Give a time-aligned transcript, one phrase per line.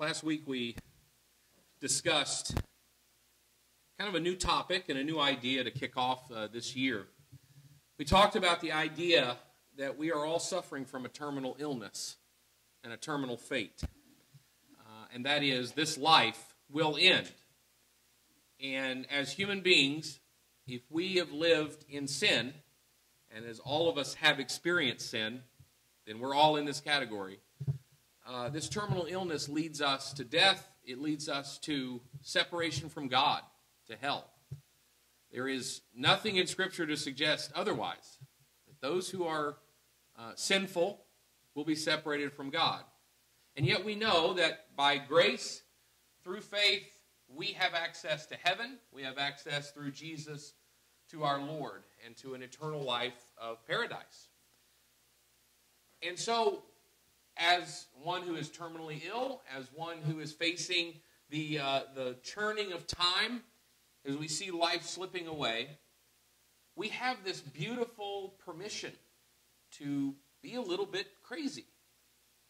[0.00, 0.74] last week we
[1.78, 2.54] discussed
[3.98, 7.04] kind of a new topic and a new idea to kick off uh, this year.
[7.98, 9.36] We talked about the idea
[9.76, 12.16] that we are all suffering from a terminal illness
[12.82, 13.82] and a terminal fate.
[13.84, 17.30] Uh, and that is, this life will end.
[18.58, 20.18] And as human beings,
[20.66, 22.54] if we have lived in sin,
[23.30, 25.42] and as all of us have experienced sin,
[26.06, 27.40] then we're all in this category.
[28.30, 33.42] Uh, this terminal illness leads us to death, it leads us to separation from God,
[33.88, 34.30] to hell.
[35.32, 38.18] There is nothing in Scripture to suggest otherwise.
[38.68, 39.56] That those who are
[40.16, 41.00] uh, sinful
[41.56, 42.82] will be separated from God.
[43.56, 45.62] And yet we know that by grace,
[46.22, 46.88] through faith,
[47.28, 48.78] we have access to heaven.
[48.92, 50.54] We have access through Jesus
[51.10, 54.28] to our Lord and to an eternal life of paradise.
[56.00, 56.62] And so,
[57.40, 60.94] as one who is terminally ill, as one who is facing
[61.30, 63.42] the, uh, the churning of time,
[64.04, 65.78] as we see life slipping away,
[66.76, 68.92] we have this beautiful permission
[69.72, 71.66] to be a little bit crazy,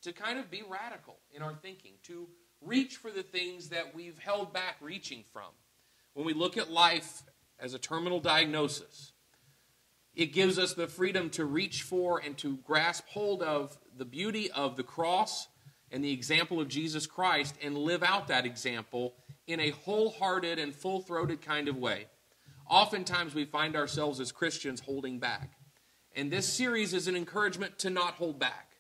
[0.02, 2.28] to kind of be radical in our thinking, to
[2.60, 5.50] reach for the things that we've held back reaching from.
[6.14, 7.22] When we look at life
[7.58, 9.09] as a terminal diagnosis,
[10.14, 14.50] it gives us the freedom to reach for and to grasp hold of the beauty
[14.50, 15.48] of the cross
[15.90, 19.14] and the example of Jesus Christ and live out that example
[19.46, 22.06] in a wholehearted and full throated kind of way.
[22.68, 25.54] Oftentimes, we find ourselves as Christians holding back.
[26.14, 28.76] And this series is an encouragement to not hold back,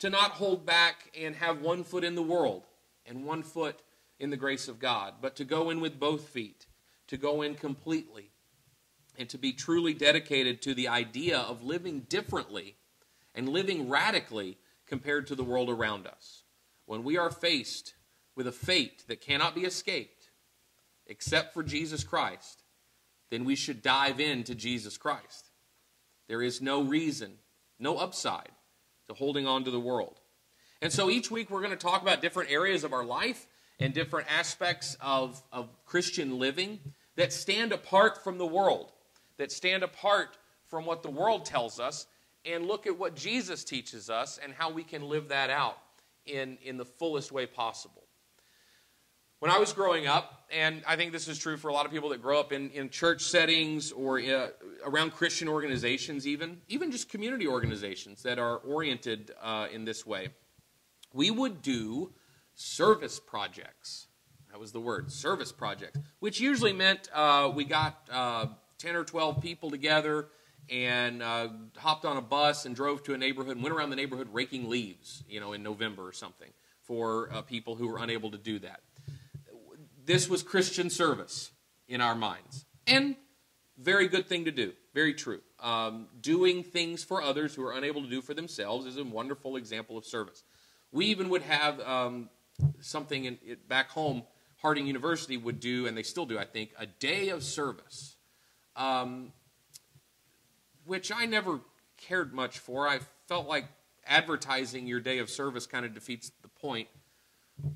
[0.00, 2.66] to not hold back and have one foot in the world
[3.06, 3.80] and one foot
[4.18, 6.66] in the grace of God, but to go in with both feet,
[7.08, 8.30] to go in completely,
[9.18, 12.76] and to be truly dedicated to the idea of living differently
[13.34, 16.42] and living radically compared to the world around us.
[16.86, 17.94] When we are faced
[18.34, 20.30] with a fate that cannot be escaped
[21.06, 22.62] except for Jesus Christ,
[23.30, 25.50] then we should dive into Jesus Christ.
[26.28, 27.34] There is no reason,
[27.78, 28.50] no upside
[29.06, 30.20] to holding on to the world.
[30.80, 33.46] And so each week we're going to talk about different areas of our life
[33.80, 36.80] and different aspects of, of Christian living
[37.16, 38.92] that stand apart from the world,
[39.38, 42.06] that stand apart from what the world tells us,
[42.44, 45.78] and look at what Jesus teaches us and how we can live that out
[46.26, 48.02] in, in the fullest way possible.
[49.40, 51.92] When I was growing up, and I think this is true for a lot of
[51.92, 54.48] people that grow up in, in church settings or uh,
[54.86, 60.28] around Christian organizations, even, even just community organizations that are oriented uh, in this way,
[61.12, 62.12] we would do
[62.54, 64.06] service projects.
[64.50, 68.46] That was the word, service projects, which usually meant uh, we got uh,
[68.84, 70.26] 10 or 12 people together
[70.70, 73.96] and uh, hopped on a bus and drove to a neighborhood and went around the
[73.96, 76.50] neighborhood raking leaves, you know, in November or something
[76.82, 78.80] for uh, people who were unable to do that.
[80.04, 81.50] This was Christian service
[81.88, 82.66] in our minds.
[82.86, 83.16] And
[83.78, 84.74] very good thing to do.
[84.92, 85.40] Very true.
[85.60, 89.56] Um, doing things for others who are unable to do for themselves is a wonderful
[89.56, 90.42] example of service.
[90.92, 92.28] We even would have um,
[92.80, 94.24] something in, back home,
[94.60, 98.16] Harding University would do, and they still do, I think, a day of service.
[98.76, 99.32] Um,
[100.84, 101.60] which I never
[101.96, 102.88] cared much for.
[102.88, 103.66] I felt like
[104.06, 106.88] advertising your day of service kind of defeats the point.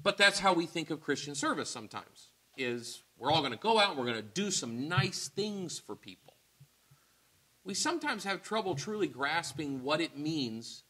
[0.03, 2.31] But that's how we think of Christian service sometimes.
[2.57, 5.79] Is we're all going to go out and we're going to do some nice things
[5.79, 6.35] for people.
[7.65, 10.85] We sometimes have trouble truly grasping what it means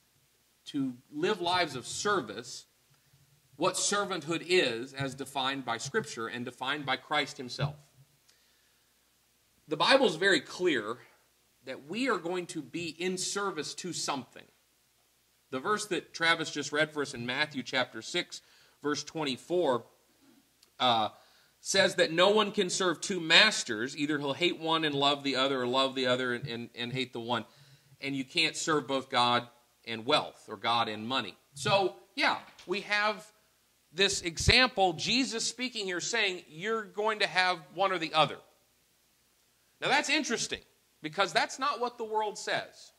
[0.66, 2.66] to live lives of service,
[3.56, 7.74] what servanthood is as defined by Scripture and defined by Christ Himself.
[9.68, 10.96] The Bible is very clear
[11.66, 14.44] that we are going to be in service to something.
[15.50, 18.40] The verse that Travis just read for us in Matthew chapter 6,
[18.82, 19.84] verse 24,
[20.80, 21.10] uh,
[21.60, 23.94] says that no one can serve two masters.
[23.94, 26.90] Either he'll hate one and love the other, or love the other and, and, and
[26.90, 27.44] hate the one.
[28.00, 29.46] And you can't serve both God
[29.86, 31.36] and wealth, or God and money.
[31.52, 33.26] So, yeah, we have
[33.92, 38.36] this example, Jesus speaking here, saying you're going to have one or the other.
[39.80, 40.60] Now, that's interesting
[41.03, 42.92] because that's not what the world says.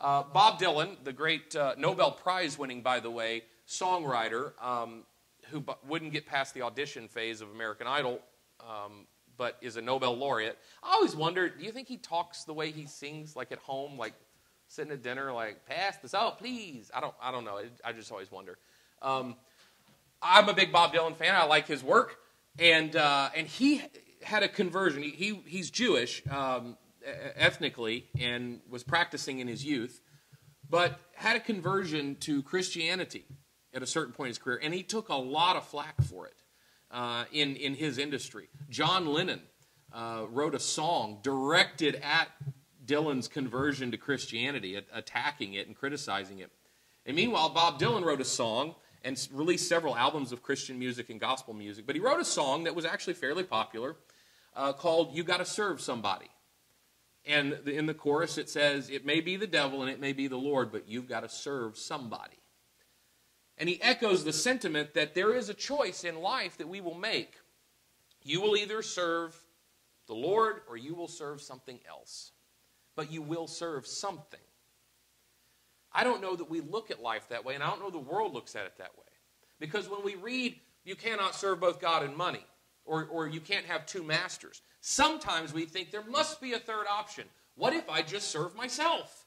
[0.00, 5.04] Uh, Bob Dylan, the great uh, Nobel Prize winning, by the way, songwriter, um,
[5.50, 8.20] who b- wouldn't get past the audition phase of American Idol,
[8.60, 9.06] um,
[9.36, 10.58] but is a Nobel laureate.
[10.82, 13.96] I always wonder do you think he talks the way he sings, like at home,
[13.98, 14.14] like
[14.68, 16.90] sitting at dinner, like, pass this out, please?
[16.94, 17.60] I don't, I don't know.
[17.84, 18.58] I just always wonder.
[19.00, 19.36] Um,
[20.20, 21.34] I'm a big Bob Dylan fan.
[21.36, 22.16] I like his work.
[22.58, 23.82] And, uh, and he
[24.24, 25.02] had a conversion.
[25.02, 26.22] He, he he's Jewish.
[26.28, 26.76] Um,
[27.36, 30.00] ethnically and was practicing in his youth,
[30.68, 33.24] but had a conversion to Christianity
[33.72, 36.26] at a certain point in his career, and he took a lot of flack for
[36.26, 36.42] it
[36.90, 38.48] uh, in, in his industry.
[38.70, 39.42] John Lennon
[39.92, 42.28] uh, wrote a song directed at
[42.84, 46.50] Dylan's conversion to Christianity, attacking it and criticizing it.
[47.06, 51.20] And meanwhile, Bob Dylan wrote a song and released several albums of Christian music and
[51.20, 51.86] gospel music.
[51.86, 53.96] But he wrote a song that was actually fairly popular
[54.54, 56.30] uh, called You Gotta Serve Somebody.
[57.26, 60.26] And in the chorus, it says, It may be the devil and it may be
[60.28, 62.38] the Lord, but you've got to serve somebody.
[63.56, 66.96] And he echoes the sentiment that there is a choice in life that we will
[66.96, 67.34] make.
[68.22, 69.38] You will either serve
[70.06, 72.32] the Lord or you will serve something else.
[72.96, 74.40] But you will serve something.
[75.92, 77.98] I don't know that we look at life that way, and I don't know the
[77.98, 79.04] world looks at it that way.
[79.60, 82.44] Because when we read, you cannot serve both God and money,
[82.84, 86.86] or, or you can't have two masters, sometimes we think there must be a third
[86.90, 87.24] option.
[87.56, 89.26] What if I just serve myself?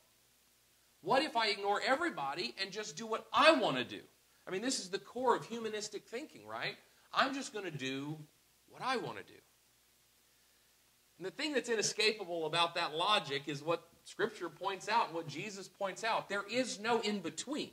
[1.01, 4.01] What if I ignore everybody and just do what I want to do?
[4.47, 6.75] I mean, this is the core of humanistic thinking, right?
[7.13, 8.17] I'm just going to do
[8.69, 9.39] what I want to do.
[11.17, 15.27] And the thing that's inescapable about that logic is what Scripture points out, and what
[15.27, 16.29] Jesus points out.
[16.29, 17.71] There is no in between.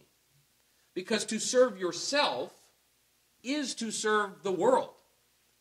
[0.94, 2.52] Because to serve yourself
[3.42, 4.90] is to serve the world.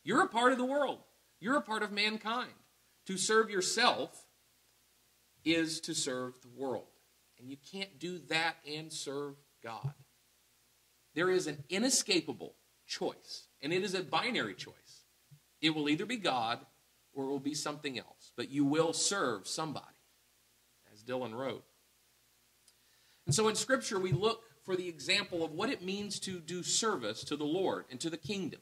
[0.04, 0.98] You're a part of the world,
[1.40, 2.52] you're a part of mankind.
[3.06, 4.24] To serve yourself
[5.44, 6.86] is to serve the world.
[7.38, 9.92] And you can't do that and serve God.
[11.14, 12.54] There is an inescapable
[12.86, 15.04] choice, and it is a binary choice.
[15.60, 16.60] It will either be God
[17.12, 19.86] or it will be something else, but you will serve somebody,
[20.92, 21.64] as Dylan wrote.
[23.26, 26.62] And so in Scripture, we look for the example of what it means to do
[26.62, 28.60] service to the Lord and to the kingdom.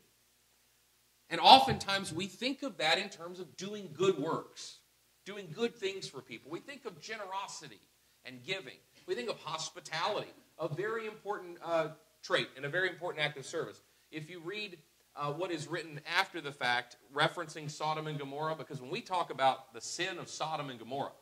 [1.32, 4.80] And oftentimes we think of that in terms of doing good works,
[5.24, 6.50] doing good things for people.
[6.50, 7.80] We think of generosity
[8.26, 8.76] and giving.
[9.06, 11.88] We think of hospitality, a very important uh,
[12.22, 13.80] trait and a very important act of service.
[14.10, 14.76] If you read
[15.16, 19.30] uh, what is written after the fact, referencing Sodom and Gomorrah, because when we talk
[19.30, 21.12] about the sin of Sodom and Gomorrah,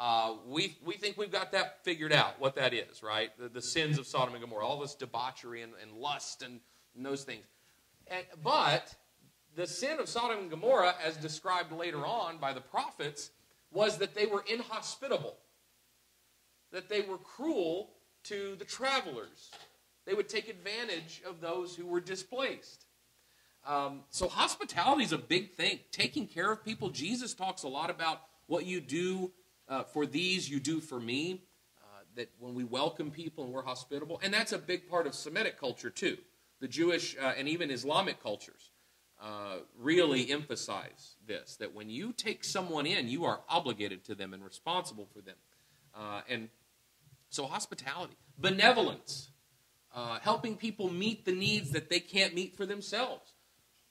[0.00, 3.30] uh, we, we think we've got that figured out, what that is, right?
[3.38, 6.60] The, the sins of Sodom and Gomorrah, all this debauchery and, and lust and,
[6.96, 7.44] and those things.
[8.06, 8.94] And, but
[9.58, 13.30] the sin of Sodom and Gomorrah, as described later on by the prophets,
[13.72, 15.34] was that they were inhospitable,
[16.70, 17.90] that they were cruel
[18.22, 19.50] to the travelers.
[20.06, 22.86] They would take advantage of those who were displaced.
[23.66, 25.80] Um, so hospitality is a big thing.
[25.90, 26.90] Taking care of people.
[26.90, 29.32] Jesus talks a lot about what you do
[29.68, 31.42] uh, for these, you do for me.
[31.82, 35.16] Uh, that when we welcome people and we're hospitable, and that's a big part of
[35.16, 36.16] Semitic culture too.
[36.60, 38.70] The Jewish uh, and even Islamic cultures
[39.20, 44.34] uh, really emphasize this: that when you take someone in, you are obligated to them
[44.34, 45.36] and responsible for them.
[45.94, 46.48] Uh, and
[47.30, 49.30] so hospitality, benevolence.
[49.94, 53.32] Uh, helping people meet the needs that they can't meet for themselves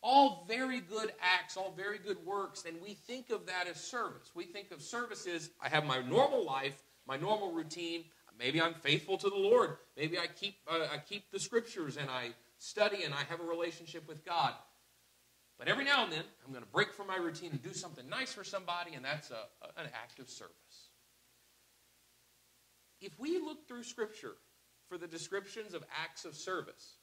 [0.01, 4.31] all very good acts, all very good works, and we think of that as service.
[4.33, 8.05] We think of service as I have my normal life, my normal routine.
[8.39, 9.77] Maybe I'm faithful to the Lord.
[9.97, 13.43] Maybe I keep uh, I keep the scriptures and I study and I have a
[13.43, 14.53] relationship with God.
[15.57, 18.07] But every now and then, I'm going to break from my routine and do something
[18.07, 20.91] nice for somebody, and that's a, a, an act of service.
[23.01, 24.35] If we look through Scripture
[24.87, 26.97] for the descriptions of acts of service,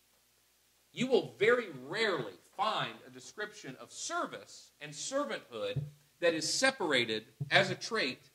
[0.93, 5.83] you will very rarely find a description of service and servanthood
[6.21, 8.31] that is separated as a trait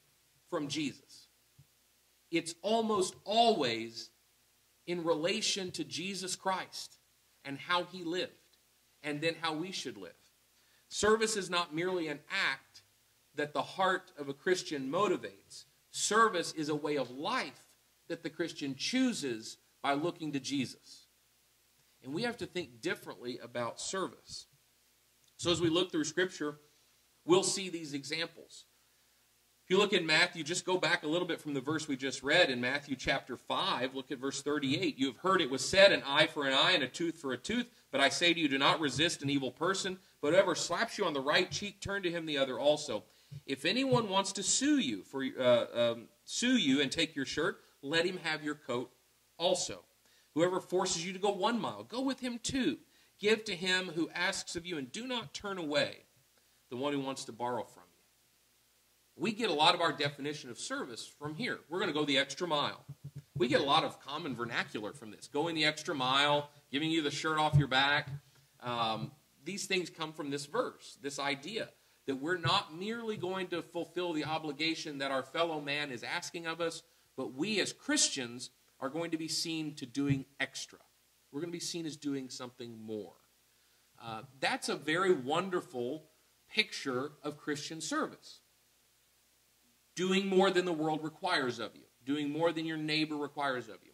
[0.49, 1.27] from Jesus.
[2.31, 4.09] It's almost always
[4.85, 6.97] in relation to Jesus Christ
[7.45, 8.33] and how he lived,
[9.03, 10.13] and then how we should live.
[10.89, 12.81] Service is not merely an act
[13.35, 17.67] that the heart of a Christian motivates, service is a way of life
[18.07, 21.05] that the Christian chooses by looking to Jesus.
[22.03, 24.47] And we have to think differently about service.
[25.37, 26.59] So as we look through Scripture,
[27.25, 28.65] we'll see these examples.
[29.69, 31.95] If you look in Matthew, just go back a little bit from the verse we
[31.95, 33.93] just read in Matthew chapter 5.
[33.93, 34.97] Look at verse 38.
[34.97, 37.33] You have heard it was said, an eye for an eye and a tooth for
[37.33, 37.69] a tooth.
[37.91, 39.99] But I say to you, do not resist an evil person.
[40.23, 43.03] But whoever slaps you on the right cheek, turn to him the other also.
[43.45, 47.59] If anyone wants to sue you for uh, um, sue you and take your shirt,
[47.83, 48.89] let him have your coat
[49.37, 49.83] also.
[50.33, 52.79] Whoever forces you to go one mile, go with him two.
[53.19, 56.05] Give to him who asks of you, and do not turn away
[56.71, 57.78] the one who wants to borrow from.
[59.19, 61.59] We get a lot of our definition of service from here.
[61.67, 62.85] We're going to go the extra mile.
[63.35, 67.01] We get a lot of common vernacular from this going the extra mile, giving you
[67.01, 68.09] the shirt off your back.
[68.61, 69.11] Um,
[69.43, 71.69] these things come from this verse, this idea
[72.07, 76.47] that we're not merely going to fulfill the obligation that our fellow man is asking
[76.47, 76.81] of us,
[77.17, 80.79] but we as Christians are going to be seen to doing extra.
[81.31, 83.13] We're going to be seen as doing something more.
[84.01, 86.05] Uh, that's a very wonderful
[86.49, 88.39] picture of Christian service.
[89.99, 93.79] Doing more than the world requires of you, doing more than your neighbor requires of
[93.83, 93.91] you.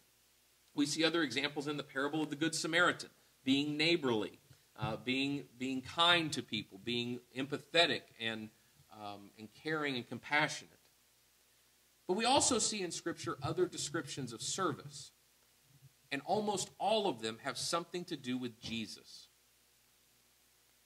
[0.72, 3.10] We see other examples in the parable of the Good Samaritan
[3.42, 4.38] being neighborly,
[4.78, 8.50] uh, being, being kind to people, being empathetic and,
[8.92, 10.78] um, and caring and compassionate.
[12.06, 15.10] But we also see in Scripture other descriptions of service.
[16.12, 19.26] And almost all of them have something to do with Jesus.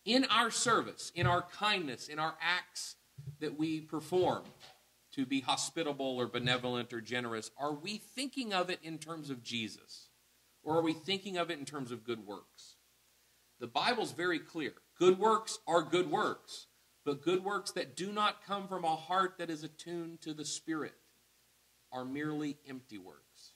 [0.06, 2.96] In our service, in our kindness, in our acts
[3.40, 4.44] that we perform
[5.12, 9.42] to be hospitable or benevolent or generous, are we thinking of it in terms of
[9.42, 10.08] Jesus?
[10.62, 12.76] Or are we thinking of it in terms of good works?
[13.58, 14.74] The Bible's very clear.
[14.98, 16.66] Good works are good works,
[17.04, 20.44] but good works that do not come from a heart that is attuned to the
[20.44, 20.94] Spirit
[21.92, 23.54] are merely empty works.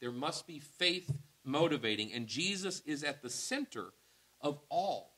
[0.00, 1.10] There must be faith
[1.44, 3.92] motivating, and Jesus is at the center
[4.40, 5.14] of all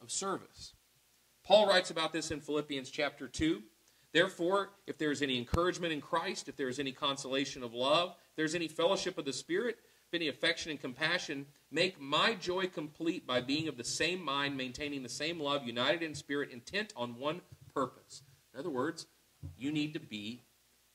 [0.00, 0.74] of service.
[1.44, 3.62] Paul writes about this in Philippians chapter 2.
[4.12, 8.10] Therefore, if there is any encouragement in Christ, if there is any consolation of love,
[8.30, 12.34] if there is any fellowship of the Spirit, if any affection and compassion, make my
[12.34, 16.50] joy complete by being of the same mind, maintaining the same love, united in spirit,
[16.50, 17.40] intent on one
[17.74, 18.22] purpose.
[18.54, 19.06] In other words,
[19.56, 20.42] you need to be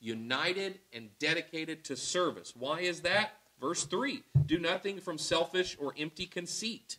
[0.00, 2.54] united and dedicated to service.
[2.56, 3.32] Why is that?
[3.60, 6.96] Verse 3 Do nothing from selfish or empty conceit,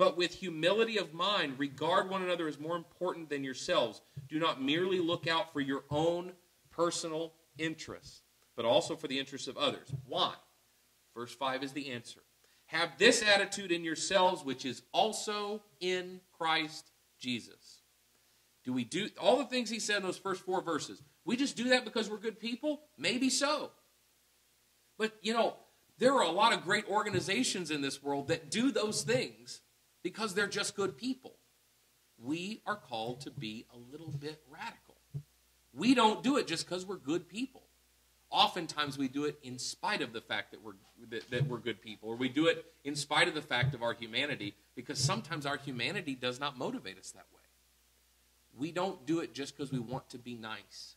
[0.00, 4.00] but with humility of mind, regard one another as more important than yourselves.
[4.30, 6.32] Do not merely look out for your own
[6.70, 8.22] personal interests,
[8.56, 9.92] but also for the interests of others.
[10.06, 10.32] Why?
[11.14, 12.20] Verse 5 is the answer.
[12.64, 17.82] Have this attitude in yourselves, which is also in Christ Jesus.
[18.64, 21.02] Do we do all the things he said in those first four verses?
[21.26, 22.80] We just do that because we're good people?
[22.96, 23.70] Maybe so.
[24.96, 25.56] But, you know,
[25.98, 29.60] there are a lot of great organizations in this world that do those things
[30.02, 31.34] because they're just good people.
[32.22, 34.96] We are called to be a little bit radical.
[35.72, 37.62] We don't do it just because we're good people.
[38.30, 40.74] Oftentimes we do it in spite of the fact that we're,
[41.10, 43.82] that, that we're good people, or we do it in spite of the fact of
[43.82, 47.40] our humanity, because sometimes our humanity does not motivate us that way.
[48.56, 50.94] We don't do it just because we want to be nice.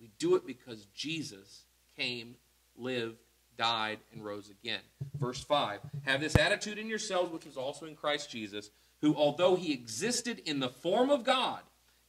[0.00, 1.62] We do it because Jesus
[1.96, 2.36] came,
[2.76, 3.18] lived,
[3.58, 4.80] died, and rose again.
[5.18, 8.70] Verse 5 Have this attitude in yourselves, which was also in Christ Jesus,
[9.02, 11.60] who, although he existed in the form of God,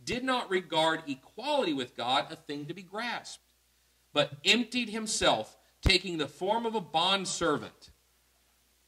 [0.04, 3.44] did not regard equality with God a thing to be grasped,
[4.14, 7.92] but emptied himself, taking the form of a bondservant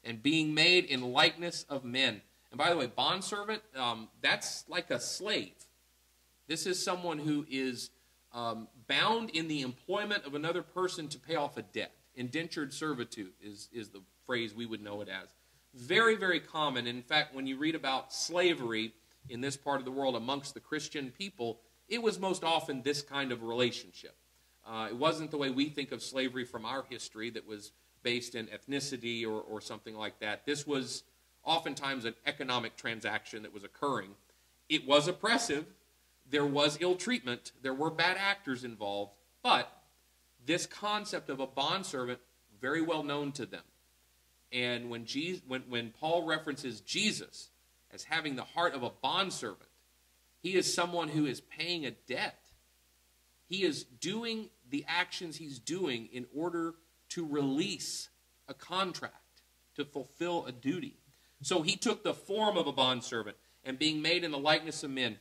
[0.04, 2.22] and being made in likeness of men.
[2.52, 5.54] And by the way, bondservant, um, that's like a slave.
[6.48, 7.92] This is someone who is
[8.34, 11.92] um, bound in the employment of another person to pay off a debt.
[12.16, 15.30] Indentured servitude is, is the phrase we would know it as.
[15.74, 16.88] Very, very common.
[16.88, 18.94] In fact, when you read about slavery
[19.30, 23.02] in this part of the world amongst the Christian people, it was most often this
[23.02, 24.16] kind of relationship.
[24.66, 27.72] Uh, it wasn't the way we think of slavery from our history that was
[28.04, 30.46] based in ethnicity or, or something like that.
[30.46, 31.04] This was
[31.44, 34.12] oftentimes an economic transaction that was occurring.
[34.70, 35.66] It was oppressive,
[36.30, 39.14] there was ill treatment, there were bad actors involved,
[39.44, 39.81] but
[40.46, 42.20] this concept of a bondservant,
[42.60, 43.64] very well known to them.
[44.52, 47.50] And when, Jesus, when, when Paul references Jesus
[47.94, 49.70] as having the heart of a bondservant,
[50.42, 52.40] he is someone who is paying a debt.
[53.48, 56.76] He is doing the actions he's doing in order
[57.10, 58.10] to release
[58.48, 59.16] a contract,
[59.76, 60.98] to fulfill a duty.
[61.42, 64.90] So he took the form of a bondservant, and being made in the likeness of
[64.90, 65.20] men,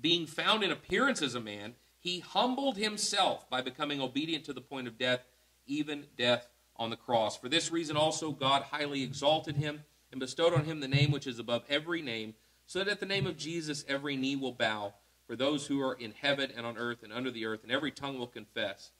[0.00, 4.60] being found in appearance as a man, he humbled himself by becoming obedient to the
[4.60, 5.20] point of death,
[5.66, 7.36] even death on the cross.
[7.36, 11.26] For this reason also God highly exalted him and bestowed on him the name which
[11.26, 12.34] is above every name,
[12.66, 14.94] so that at the name of Jesus every knee will bow,
[15.26, 17.90] for those who are in heaven and on earth and under the earth, and every
[17.90, 18.90] tongue will confess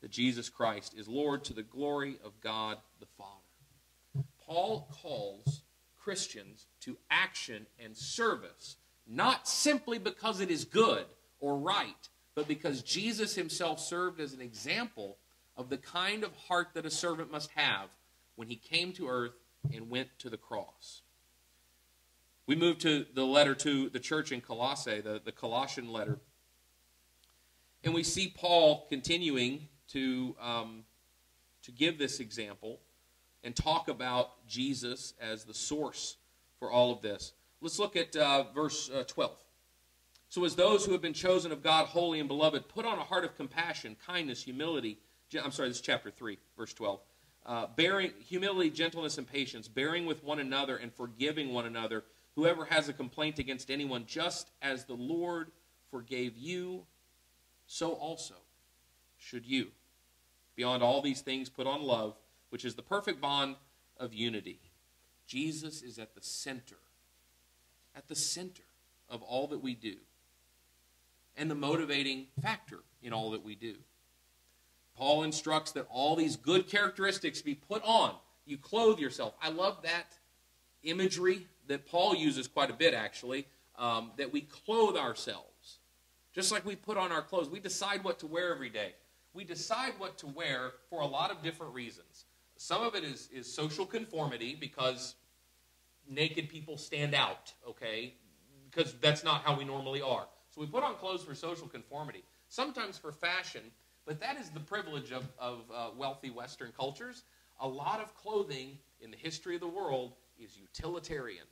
[0.00, 4.26] that Jesus Christ is Lord to the glory of God the Father.
[4.46, 5.62] Paul calls
[6.00, 11.04] Christians to action and service not simply because it is good
[11.40, 12.08] or right,
[12.38, 15.16] but because Jesus himself served as an example
[15.56, 17.88] of the kind of heart that a servant must have
[18.36, 19.32] when he came to earth
[19.74, 21.02] and went to the cross.
[22.46, 26.20] We move to the letter to the church in Colossae, the, the Colossian letter.
[27.82, 30.84] And we see Paul continuing to, um,
[31.64, 32.78] to give this example
[33.42, 36.18] and talk about Jesus as the source
[36.60, 37.32] for all of this.
[37.60, 39.32] Let's look at uh, verse uh, 12.
[40.28, 43.02] So, as those who have been chosen of God, holy and beloved, put on a
[43.04, 44.98] heart of compassion, kindness, humility.
[45.42, 47.00] I'm sorry, this is chapter 3, verse 12.
[47.46, 52.04] uh, bearing humility, gentleness, and patience, bearing with one another and forgiving one another.
[52.34, 55.50] Whoever has a complaint against anyone, just as the Lord
[55.90, 56.84] forgave you,
[57.66, 58.34] so also
[59.16, 59.68] should you.
[60.56, 62.16] Beyond all these things, put on love,
[62.50, 63.56] which is the perfect bond
[63.96, 64.60] of unity.
[65.26, 66.76] Jesus is at the center,
[67.96, 68.62] at the center
[69.08, 69.96] of all that we do,
[71.38, 73.76] and the motivating factor in all that we do.
[74.96, 78.14] Paul instructs that all these good characteristics be put on.
[78.44, 79.34] You clothe yourself.
[79.40, 80.16] I love that
[80.82, 83.46] imagery that Paul uses quite a bit, actually,
[83.78, 85.78] um, that we clothe ourselves.
[86.34, 88.94] Just like we put on our clothes, we decide what to wear every day.
[89.32, 92.24] We decide what to wear for a lot of different reasons.
[92.56, 95.14] Some of it is, is social conformity because
[96.08, 98.14] naked people stand out, okay?
[98.70, 100.26] Because that's not how we normally are.
[100.58, 103.60] So we put on clothes for social conformity, sometimes for fashion,
[104.04, 107.22] but that is the privilege of, of uh, wealthy Western cultures.
[107.60, 111.44] A lot of clothing in the history of the world is utilitarian.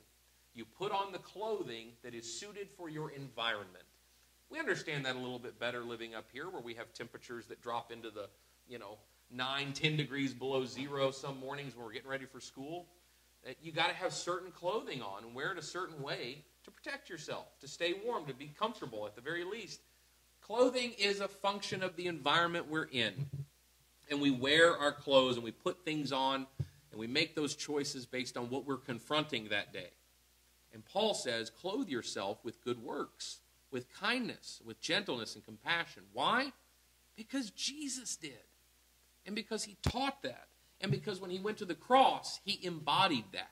[0.53, 3.85] You put on the clothing that is suited for your environment.
[4.49, 7.61] We understand that a little bit better living up here where we have temperatures that
[7.61, 8.27] drop into the,
[8.67, 8.97] you know,
[9.31, 12.87] 9, 10 degrees below zero some mornings when we're getting ready for school.
[13.47, 16.71] That you got to have certain clothing on and wear it a certain way to
[16.71, 19.79] protect yourself, to stay warm, to be comfortable at the very least.
[20.41, 23.13] Clothing is a function of the environment we're in.
[24.11, 26.45] And we wear our clothes and we put things on
[26.91, 29.91] and we make those choices based on what we're confronting that day.
[30.73, 33.37] And Paul says, clothe yourself with good works,
[33.71, 36.03] with kindness, with gentleness and compassion.
[36.11, 36.51] Why?
[37.15, 38.33] Because Jesus did.
[39.25, 40.47] And because he taught that.
[40.81, 43.49] And because when he went to the cross, he embodied that.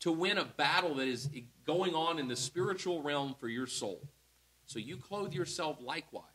[0.00, 1.30] To win a battle that is
[1.64, 4.00] going on in the spiritual realm for your soul.
[4.66, 6.26] So you clothe yourself likewise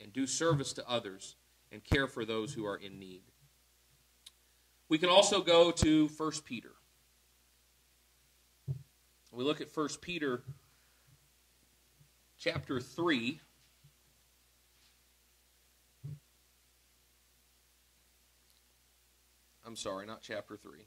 [0.00, 1.36] and do service to others
[1.72, 3.22] and care for those who are in need.
[4.90, 6.72] We can also go to 1 Peter.
[9.32, 10.42] We look at 1 Peter
[12.38, 13.40] chapter 3.
[19.68, 20.78] I'm sorry, not chapter 3.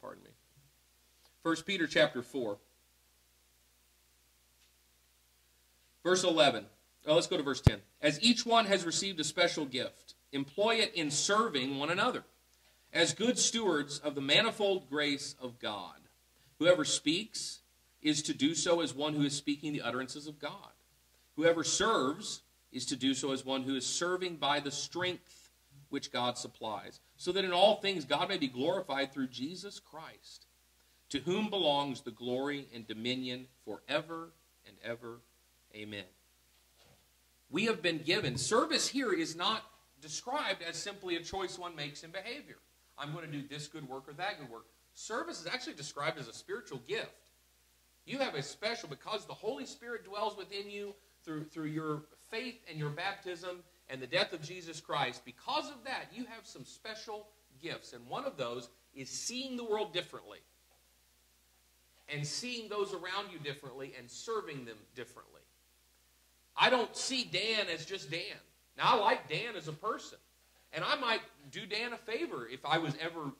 [0.00, 0.30] Pardon me.
[1.42, 2.56] 1 Peter chapter 4.
[6.02, 6.64] Verse 11.
[7.06, 7.80] Oh, let's go to verse 10.
[8.00, 12.24] As each one has received a special gift, employ it in serving one another,
[12.90, 16.08] as good stewards of the manifold grace of God.
[16.58, 17.58] Whoever speaks
[18.00, 20.72] is to do so as one who is speaking the utterances of God.
[21.36, 22.40] Whoever serves
[22.72, 25.45] is to do so as one who is serving by the strength
[25.88, 30.46] which God supplies, so that in all things God may be glorified through Jesus Christ,
[31.10, 34.30] to whom belongs the glory and dominion forever
[34.66, 35.20] and ever.
[35.74, 36.04] Amen.
[37.50, 39.62] We have been given, service here is not
[40.00, 42.58] described as simply a choice one makes in behavior.
[42.98, 44.66] I'm going to do this good work or that good work.
[44.94, 47.30] Service is actually described as a spiritual gift.
[48.04, 50.94] You have a special, because the Holy Spirit dwells within you
[51.24, 55.84] through, through your faith and your baptism and the death of Jesus Christ, because of
[55.84, 57.28] that, you have some special
[57.62, 57.92] gifts.
[57.92, 60.38] And one of those is seeing the world differently,
[62.08, 65.42] and seeing those around you differently, and serving them differently.
[66.56, 68.20] I don't see Dan as just Dan.
[68.78, 70.18] Now, I like Dan as a person.
[70.72, 71.20] And I might
[71.50, 73.32] do Dan a favor if I was ever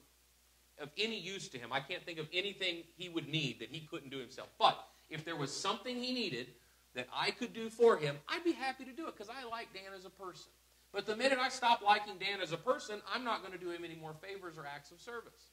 [0.80, 1.72] of any use to him.
[1.72, 4.48] I can't think of anything he would need that he couldn't do himself.
[4.58, 4.78] But
[5.10, 6.48] if there was something he needed
[6.96, 9.72] that I could do for him, I'd be happy to do it because I like
[9.72, 10.50] Dan as a person.
[10.92, 13.70] But the minute I stop liking Dan as a person, I'm not going to do
[13.70, 15.52] him any more favors or acts of service.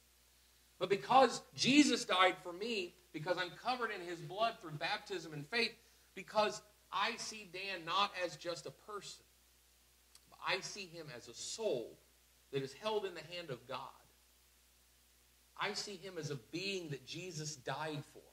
[0.78, 5.46] But because Jesus died for me, because I'm covered in his blood through baptism and
[5.46, 5.72] faith,
[6.14, 9.24] because I see Dan not as just a person,
[10.30, 11.98] but I see him as a soul
[12.52, 13.78] that is held in the hand of God.
[15.60, 18.23] I see him as a being that Jesus died for.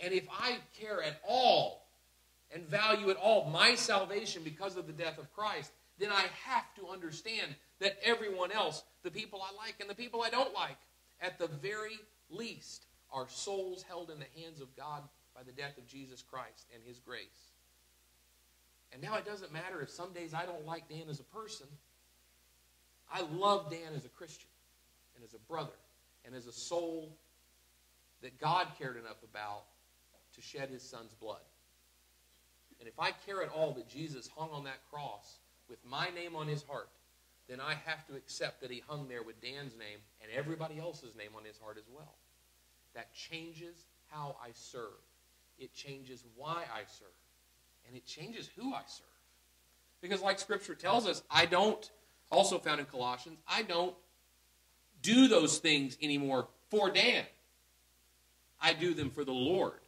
[0.00, 1.86] And if I care at all
[2.54, 6.74] and value at all my salvation because of the death of Christ, then I have
[6.76, 10.76] to understand that everyone else, the people I like and the people I don't like,
[11.20, 11.98] at the very
[12.30, 15.02] least, are souls held in the hands of God
[15.34, 17.52] by the death of Jesus Christ and his grace.
[18.92, 21.66] And now it doesn't matter if some days I don't like Dan as a person.
[23.12, 24.48] I love Dan as a Christian
[25.14, 25.76] and as a brother
[26.24, 27.10] and as a soul
[28.22, 29.64] that God cared enough about
[30.38, 31.40] to shed his son's blood.
[32.78, 36.36] And if I care at all that Jesus hung on that cross with my name
[36.36, 36.88] on his heart,
[37.48, 41.16] then I have to accept that he hung there with Dan's name and everybody else's
[41.16, 42.14] name on his heart as well.
[42.94, 45.02] That changes how I serve.
[45.58, 47.08] It changes why I serve.
[47.86, 49.06] And it changes who I serve.
[50.00, 51.90] Because, like Scripture tells us, I don't,
[52.30, 53.94] also found in Colossians, I don't
[55.02, 57.24] do those things anymore for Dan.
[58.60, 59.80] I do them for the Lord.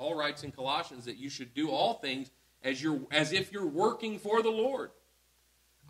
[0.00, 2.30] Paul writes in Colossians that you should do all things
[2.62, 4.92] as, you're, as if you're working for the Lord.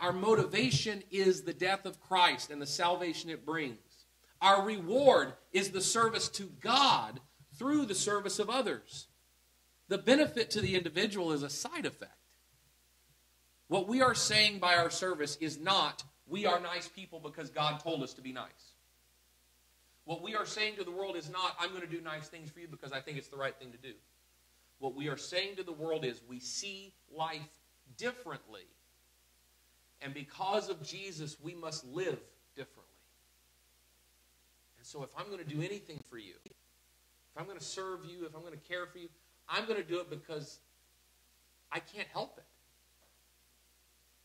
[0.00, 3.78] Our motivation is the death of Christ and the salvation it brings.
[4.42, 7.20] Our reward is the service to God
[7.56, 9.06] through the service of others.
[9.86, 12.10] The benefit to the individual is a side effect.
[13.68, 17.78] What we are saying by our service is not, we are nice people because God
[17.78, 18.69] told us to be nice.
[20.04, 22.50] What we are saying to the world is not, I'm going to do nice things
[22.50, 23.94] for you because I think it's the right thing to do.
[24.78, 27.40] What we are saying to the world is, we see life
[27.96, 28.66] differently.
[30.00, 32.18] And because of Jesus, we must live
[32.56, 32.84] differently.
[34.78, 36.52] And so, if I'm going to do anything for you, if
[37.36, 39.08] I'm going to serve you, if I'm going to care for you,
[39.46, 40.60] I'm going to do it because
[41.70, 42.44] I can't help it.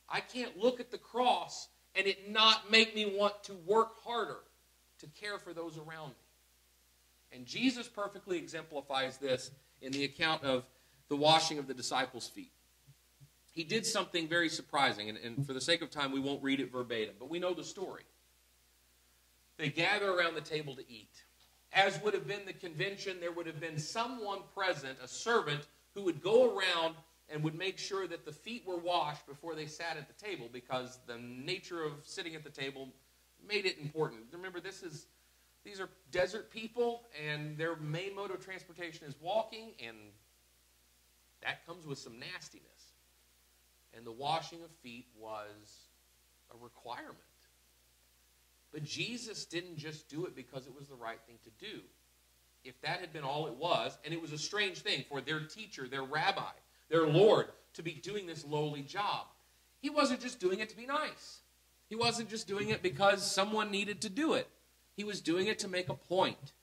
[0.09, 4.37] I can't look at the cross and it not make me want to work harder
[4.99, 6.15] to care for those around me.
[7.31, 10.65] And Jesus perfectly exemplifies this in the account of
[11.09, 12.51] the washing of the disciples' feet.
[13.51, 16.59] He did something very surprising, and, and for the sake of time, we won't read
[16.59, 18.03] it verbatim, but we know the story.
[19.57, 21.23] They gather around the table to eat.
[21.71, 26.03] As would have been the convention, there would have been someone present, a servant, who
[26.03, 26.95] would go around
[27.29, 30.49] and would make sure that the feet were washed before they sat at the table
[30.51, 32.89] because the nature of sitting at the table
[33.47, 34.21] made it important.
[34.31, 35.07] Remember, this is
[35.63, 39.97] these are desert people, and their main mode of transportation is walking, and
[41.41, 42.93] that comes with some nastiness.
[43.95, 45.89] And the washing of feet was
[46.53, 47.17] a requirement.
[48.71, 51.81] But Jesus didn't just do it because it was the right thing to do.
[52.63, 55.39] If that had been all it was, and it was a strange thing for their
[55.39, 56.51] teacher, their rabbi,
[56.89, 59.27] their Lord, to be doing this lowly job,
[59.79, 61.39] he wasn't just doing it to be nice.
[61.89, 64.49] He wasn't just doing it because someone needed to do it.
[64.95, 66.53] He was doing it to make a point.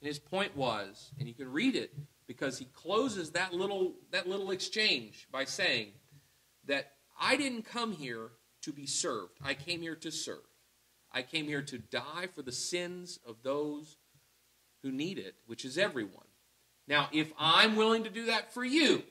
[0.00, 1.94] And his point was, and you can read it
[2.26, 5.88] because he closes that little that little exchange by saying
[6.66, 8.30] that I didn't come here
[8.62, 9.38] to be served.
[9.42, 10.42] I came here to serve.
[11.10, 13.96] I came here to die for the sins of those
[14.82, 16.26] who need it, which is everyone.
[16.86, 19.02] Now, if I'm willing to do that for you,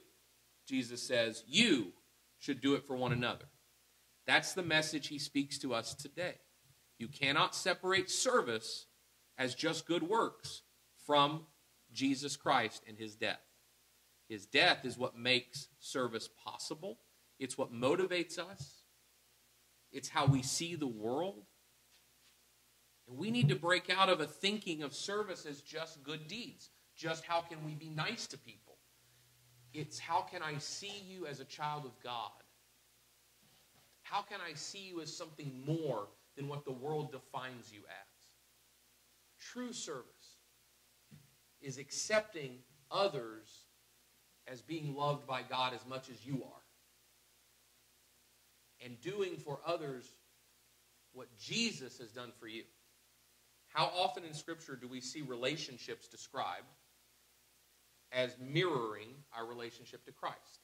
[0.68, 1.94] Jesus says, you
[2.40, 3.46] should do it for one another.
[4.28, 6.36] That's the message he speaks to us today.
[7.00, 8.88] You cannot separate service
[9.38, 10.64] as just good works
[11.06, 11.46] from
[11.94, 13.40] Jesus Christ and his death.
[14.28, 17.00] His death is what makes service possible,
[17.40, 18.84] it's what motivates us,
[19.92, 21.46] it's how we see the world.
[23.08, 26.72] And we need to break out of a thinking of service as just good deeds.
[26.98, 28.80] Just how can we be nice to people?
[29.74, 32.32] It's how can I see you as a child of God?
[34.10, 39.52] How can I see you as something more than what the world defines you as?
[39.52, 40.38] True service
[41.62, 43.66] is accepting others
[44.48, 46.62] as being loved by God as much as you are.
[48.86, 50.10] And doing for others
[51.12, 52.64] what Jesus has done for you.
[53.74, 56.68] How often in Scripture do we see relationships described
[58.14, 60.62] as mirroring our relationship to Christ?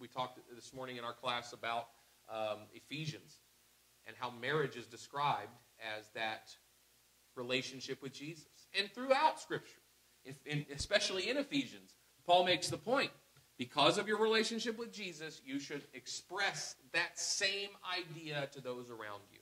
[0.00, 1.86] We talked this morning in our class about
[2.30, 3.38] um, Ephesians
[4.06, 5.56] and how marriage is described
[5.98, 6.54] as that
[7.36, 8.66] relationship with Jesus.
[8.78, 9.80] And throughout Scripture,
[10.24, 11.94] if, in, especially in Ephesians,
[12.26, 13.10] Paul makes the point
[13.58, 19.22] because of your relationship with Jesus, you should express that same idea to those around
[19.30, 19.38] you.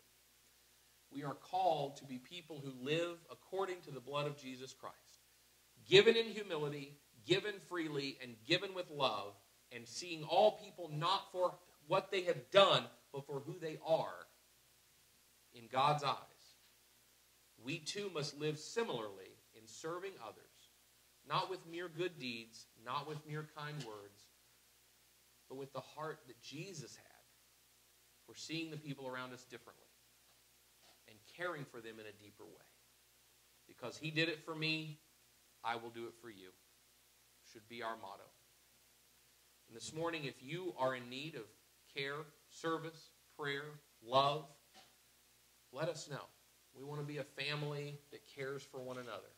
[1.13, 4.97] We are called to be people who live according to the blood of Jesus Christ,
[5.89, 9.35] given in humility, given freely, and given with love,
[9.73, 11.55] and seeing all people not for
[11.91, 14.15] what they have done, but for who they are
[15.53, 16.15] in God's eyes.
[17.65, 20.45] We too must live similarly in serving others,
[21.29, 24.23] not with mere good deeds, not with mere kind words,
[25.49, 27.25] but with the heart that Jesus had
[28.25, 29.89] for seeing the people around us differently
[31.09, 32.71] and caring for them in a deeper way.
[33.67, 35.01] Because he did it for me,
[35.65, 36.51] I will do it for you.
[37.53, 38.31] Should be our motto.
[39.67, 41.43] And this morning, if you are in need of
[41.95, 43.65] care, service, prayer,
[44.05, 44.45] love,
[45.73, 46.25] let us know.
[46.75, 49.31] We want to be a family that cares for one another.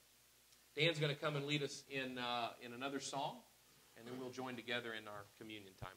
[0.76, 3.36] Dan's going to come and lead us in, uh, in another song,
[3.96, 5.90] and then we'll join together in our communion time.